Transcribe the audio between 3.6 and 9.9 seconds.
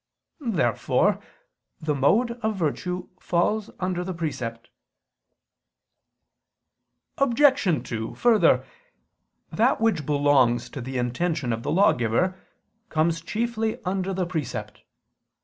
under the precept. Obj. 2: Further, that